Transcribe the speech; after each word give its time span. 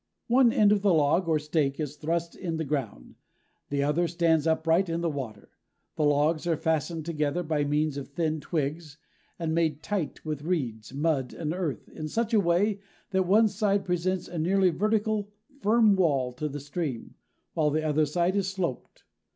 One 0.29 0.51
end 0.51 0.71
of 0.71 0.81
the 0.81 0.95
log 0.95 1.27
or 1.27 1.37
stake 1.37 1.79
is 1.79 1.95
thrust 1.95 2.35
in 2.35 2.57
the 2.57 2.63
ground, 2.65 3.13
the 3.69 3.83
other 3.83 4.07
stands 4.07 4.47
upright 4.47 4.89
in 4.89 5.01
the 5.01 5.11
water; 5.11 5.51
the 5.95 6.03
logs 6.05 6.47
are 6.47 6.57
fastened 6.57 7.05
together 7.05 7.43
by 7.43 7.65
means 7.65 7.97
of 7.97 8.07
thin 8.07 8.39
twigs 8.39 8.97
and 9.37 9.53
made 9.53 9.83
tight 9.83 10.25
with 10.25 10.41
reeds, 10.41 10.91
mud 10.91 11.33
and 11.35 11.53
earth, 11.53 11.87
in 11.87 12.07
such 12.07 12.33
a 12.33 12.39
way 12.39 12.79
that 13.11 13.27
one 13.27 13.47
side 13.47 13.85
presents 13.85 14.27
a 14.27 14.39
nearly 14.39 14.71
vertical, 14.71 15.29
firm 15.59 15.95
wall 15.95 16.31
to 16.33 16.49
the 16.49 16.59
stream, 16.59 17.13
while 17.53 17.69
the 17.69 17.87
other 17.87 18.07
side 18.07 18.35
is 18.35 18.47
sloped. 18.49 19.03